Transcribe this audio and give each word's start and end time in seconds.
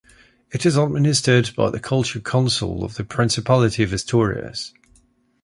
It 0.51 0.65
is 0.65 0.77
administered 0.77 1.51
by 1.55 1.69
the 1.69 1.79
culture 1.79 2.19
council 2.19 2.83
of 2.83 2.95
the 2.95 3.03
Principality 3.03 3.83
of 3.83 3.93
Asturias. 3.93 4.73